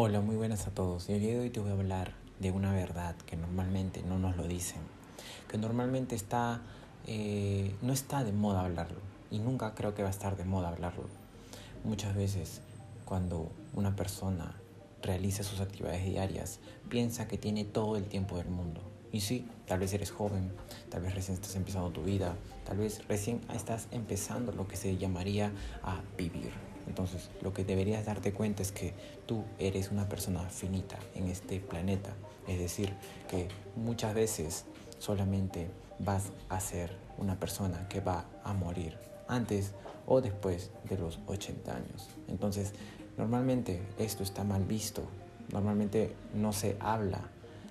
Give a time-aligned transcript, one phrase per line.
[0.00, 1.08] Hola, muy buenas a todos.
[1.08, 4.36] El día de hoy te voy a hablar de una verdad que normalmente no nos
[4.36, 4.80] lo dicen,
[5.50, 6.62] que normalmente está,
[7.08, 10.68] eh, no está de moda hablarlo y nunca creo que va a estar de moda
[10.68, 11.02] hablarlo.
[11.82, 12.60] Muchas veces
[13.06, 14.54] cuando una persona
[15.02, 18.80] realiza sus actividades diarias, piensa que tiene todo el tiempo del mundo.
[19.10, 20.52] Y sí, tal vez eres joven,
[20.90, 24.96] tal vez recién estás empezando tu vida, tal vez recién estás empezando lo que se
[24.96, 25.50] llamaría
[25.82, 26.77] a vivir.
[26.88, 28.94] Entonces, lo que deberías darte cuenta es que
[29.26, 32.14] tú eres una persona finita en este planeta.
[32.48, 32.94] Es decir,
[33.28, 34.64] que muchas veces
[34.98, 38.96] solamente vas a ser una persona que va a morir
[39.28, 39.72] antes
[40.06, 42.08] o después de los 80 años.
[42.26, 42.72] Entonces,
[43.18, 45.02] normalmente esto está mal visto.
[45.52, 47.20] Normalmente no se habla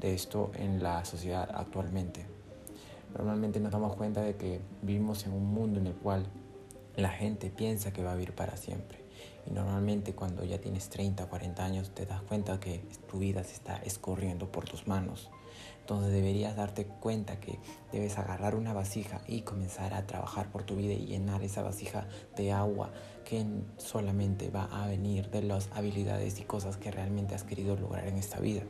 [0.00, 2.24] de esto en la sociedad actualmente.
[3.16, 6.26] Normalmente nos damos cuenta de que vivimos en un mundo en el cual
[7.00, 9.04] la gente piensa que va a vivir para siempre.
[9.46, 13.42] Y normalmente cuando ya tienes 30 o 40 años te das cuenta que tu vida
[13.44, 15.30] se está escorriendo por tus manos.
[15.80, 17.58] Entonces deberías darte cuenta que
[17.90, 22.06] debes agarrar una vasija y comenzar a trabajar por tu vida y llenar esa vasija
[22.36, 22.92] de agua
[23.24, 23.44] que
[23.76, 28.18] solamente va a venir de las habilidades y cosas que realmente has querido lograr en
[28.18, 28.62] esta vida.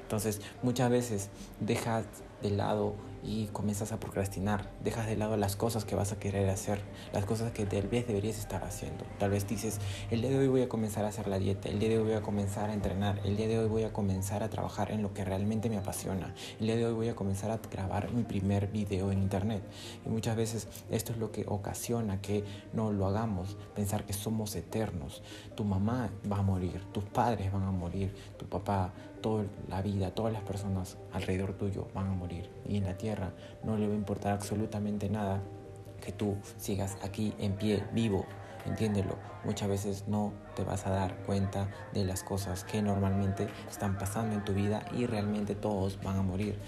[0.00, 1.28] Entonces muchas veces
[1.60, 2.06] dejas
[2.44, 2.94] de lado
[3.26, 4.70] y comienzas a procrastinar.
[4.84, 8.06] Dejas de lado las cosas que vas a querer hacer, las cosas que tal vez
[8.06, 9.04] deberías estar haciendo.
[9.18, 11.78] Tal vez dices, el día de hoy voy a comenzar a hacer la dieta, el
[11.78, 14.42] día de hoy voy a comenzar a entrenar, el día de hoy voy a comenzar
[14.42, 17.50] a trabajar en lo que realmente me apasiona, el día de hoy voy a comenzar
[17.50, 19.62] a grabar mi primer video en internet.
[20.04, 24.54] Y muchas veces esto es lo que ocasiona que no lo hagamos, pensar que somos
[24.54, 25.22] eternos.
[25.54, 30.10] Tu mamá va a morir, tus padres van a morir, tu papá, toda la vida,
[30.10, 32.33] todas las personas alrededor tuyo van a morir.
[32.66, 33.32] Y en la tierra
[33.62, 35.42] no le va a importar absolutamente nada
[36.00, 38.26] que tú sigas aquí en pie, vivo.
[38.66, 43.98] Entiéndelo, muchas veces no te vas a dar cuenta de las cosas que normalmente están
[43.98, 46.58] pasando en tu vida y realmente todos van a morir.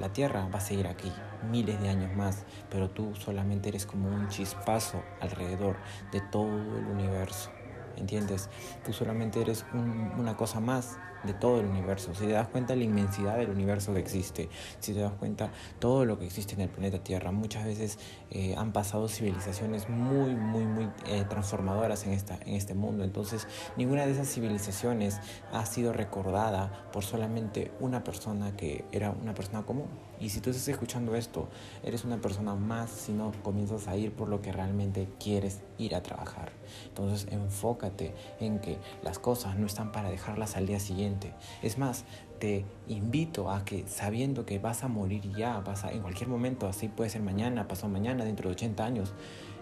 [0.00, 1.12] La Tierra va a seguir aquí
[1.50, 5.76] miles de años más, pero tú solamente eres como un chispazo alrededor
[6.12, 7.50] de todo el universo.
[7.98, 8.48] ¿entiendes?
[8.84, 12.14] Tú solamente eres una cosa más de todo el universo.
[12.14, 14.48] Si te das cuenta la inmensidad del universo que existe,
[14.80, 17.98] si te das cuenta todo lo que existe en el planeta Tierra, muchas veces
[18.30, 23.04] eh, han pasado civilizaciones muy, muy, muy eh, transformadoras en, esta, en este mundo.
[23.04, 23.46] Entonces,
[23.76, 25.20] ninguna de esas civilizaciones
[25.52, 29.88] ha sido recordada por solamente una persona que era una persona común.
[30.20, 31.48] Y si tú estás escuchando esto,
[31.84, 35.94] eres una persona más si no comienzas a ir por lo que realmente quieres ir
[35.94, 36.50] a trabajar.
[36.88, 41.17] Entonces enfócate en que las cosas no están para dejarlas al día siguiente.
[41.62, 42.04] Es más,
[42.38, 46.68] te invito a que sabiendo que vas a morir ya, vas a, en cualquier momento,
[46.68, 49.14] así puede ser mañana, pasado mañana, dentro de 80 años,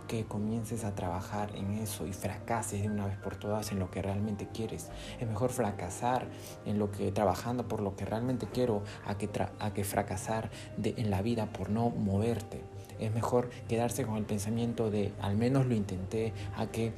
[0.07, 3.91] que comiences a trabajar en eso y fracases de una vez por todas en lo
[3.91, 4.91] que realmente quieres.
[5.21, 6.29] Es mejor fracasar
[6.65, 9.29] en lo que trabajando por lo que realmente quiero a que,
[9.59, 10.51] a que fracasar
[10.83, 12.63] en la vida por no moverte.
[12.99, 16.93] Es mejor quedarse con el pensamiento de al menos lo intenté a que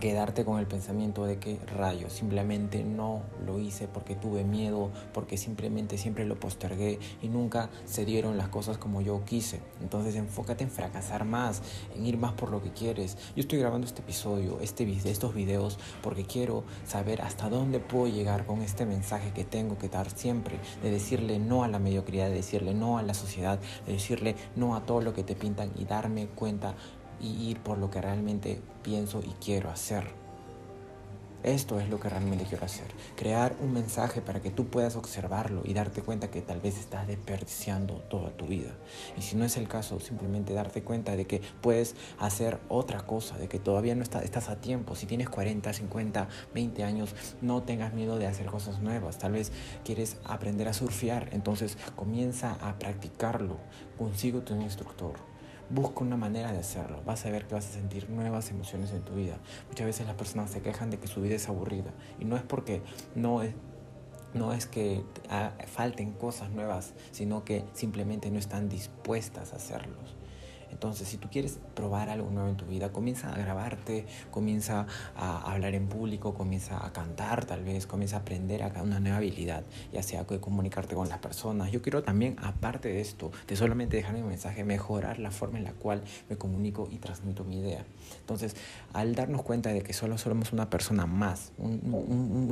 [0.00, 5.36] quedarte con el pensamiento de que rayo, simplemente no lo hice porque tuve miedo, porque
[5.36, 9.60] simplemente siempre lo postergué y nunca se dieron las cosas como yo quise.
[9.80, 11.62] Entonces enfócate en fracasar más,
[11.94, 13.16] en ir más por lo que quieres.
[13.36, 18.46] Yo estoy grabando este episodio, este, estos videos, porque quiero saber hasta dónde puedo llegar
[18.46, 22.34] con este mensaje que tengo que dar siempre, de decirle no a la mediocridad, de
[22.34, 25.84] decirle no a la sociedad, de decirle no a todo lo que te pintan y
[25.84, 26.74] darme cuenta
[27.20, 30.24] y ir por lo que realmente pienso y quiero hacer.
[31.44, 32.86] Esto es lo que realmente quiero hacer.
[33.16, 37.06] Crear un mensaje para que tú puedas observarlo y darte cuenta que tal vez estás
[37.06, 38.70] desperdiciando toda tu vida.
[39.18, 43.36] Y si no es el caso, simplemente darte cuenta de que puedes hacer otra cosa,
[43.36, 44.96] de que todavía no estás a tiempo.
[44.96, 49.18] Si tienes 40, 50, 20 años, no tengas miedo de hacer cosas nuevas.
[49.18, 49.52] Tal vez
[49.84, 53.58] quieres aprender a surfear, entonces comienza a practicarlo.
[53.98, 55.33] Consigo tu instructor
[55.74, 57.02] Busca una manera de hacerlo.
[57.04, 59.38] Vas a ver que vas a sentir nuevas emociones en tu vida.
[59.68, 61.90] Muchas veces las personas se quejan de que su vida es aburrida.
[62.20, 62.80] Y no es porque
[63.16, 63.52] no es,
[64.34, 70.14] no es que ah, falten cosas nuevas, sino que simplemente no están dispuestas a hacerlos.
[70.74, 74.86] Entonces, si tú quieres probar algo nuevo en tu vida, comienza a grabarte, comienza
[75.16, 79.62] a hablar en público, comienza a cantar tal vez, comienza a aprender una nueva habilidad,
[79.92, 81.70] ya sea que comunicarte con las personas.
[81.70, 85.64] Yo quiero también, aparte de esto, de solamente dejar mi mensaje, mejorar la forma en
[85.64, 87.84] la cual me comunico y transmito mi idea.
[88.18, 88.56] Entonces,
[88.92, 91.80] al darnos cuenta de que solo somos una persona más, un,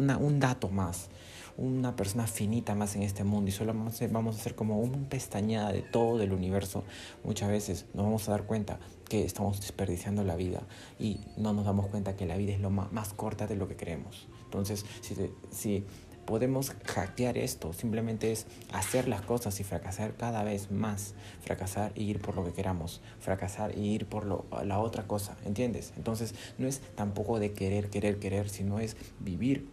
[0.08, 1.08] un dato más,
[1.56, 5.72] una persona finita más en este mundo y solo vamos a ser como una pestañada
[5.72, 6.84] de todo el universo,
[7.24, 8.78] muchas veces nos vamos a dar cuenta
[9.08, 10.62] que estamos desperdiciando la vida
[10.98, 13.76] y no nos damos cuenta que la vida es lo más, corta de lo que
[13.76, 14.26] creemos.
[14.44, 15.14] Entonces, si,
[15.50, 15.84] si
[16.24, 22.04] podemos hackear esto, simplemente es hacer las cosas y fracasar cada vez más, fracasar y
[22.04, 25.92] ir por lo que queramos, fracasar y ir por lo, la otra cosa, ¿entiendes?
[25.96, 29.68] Entonces no es tampoco de querer, querer, querer, sino es vivir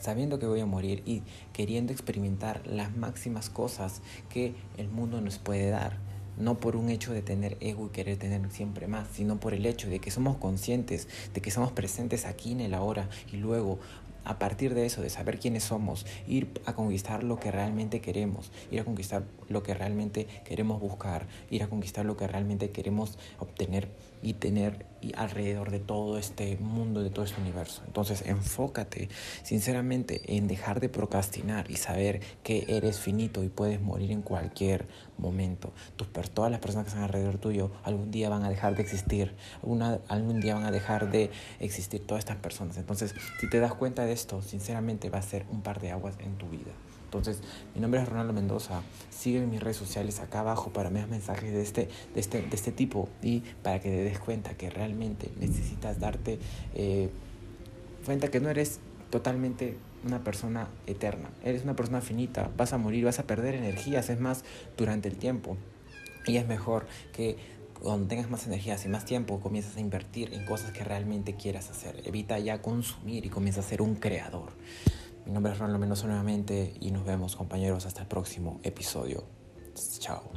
[0.00, 5.38] sabiendo que voy a morir y queriendo experimentar las máximas cosas que el mundo nos
[5.38, 5.98] puede dar.
[6.38, 9.66] No por un hecho de tener ego y querer tener siempre más, sino por el
[9.66, 13.78] hecho de que somos conscientes, de que somos presentes aquí en el ahora y luego
[14.24, 18.50] a partir de eso, de saber quiénes somos, ir a conquistar lo que realmente queremos,
[18.70, 23.18] ir a conquistar lo que realmente queremos buscar, ir a conquistar lo que realmente queremos
[23.38, 23.88] obtener
[24.22, 24.86] y tener
[25.16, 27.82] alrededor de todo este mundo, de todo este universo.
[27.86, 29.08] Entonces enfócate
[29.42, 34.86] sinceramente en dejar de procrastinar y saber que eres finito y puedes morir en cualquier
[35.16, 35.72] momento.
[35.96, 39.34] Tus, todas las personas que están alrededor tuyo algún día van a dejar de existir,
[40.08, 41.30] algún día van a dejar de
[41.60, 42.76] existir todas estas personas.
[42.76, 46.14] Entonces, si te das cuenta de esto, sinceramente va a ser un par de aguas
[46.20, 46.72] en tu vida.
[47.04, 47.40] Entonces,
[47.74, 48.82] mi nombre es Ronaldo Mendoza.
[49.10, 52.70] Sigue mis redes sociales acá abajo para más mensajes de este, de este, de este
[52.70, 56.38] tipo y para que te des cuenta que realmente necesitas darte
[56.76, 57.10] eh,
[58.04, 58.78] cuenta que no eres
[59.10, 61.30] totalmente una persona eterna.
[61.44, 62.50] Eres una persona finita.
[62.56, 64.44] Vas a morir, vas a perder energías, es más,
[64.76, 65.56] durante el tiempo.
[66.26, 67.36] Y es mejor que
[67.82, 71.70] cuando tengas más energías y más tiempo, comienzas a invertir en cosas que realmente quieras
[71.70, 72.02] hacer.
[72.04, 74.52] Evita ya consumir y comienza a ser un creador.
[75.26, 79.24] Mi nombre es Ronald Mendoza nuevamente y nos vemos compañeros hasta el próximo episodio.
[79.98, 80.30] Chao.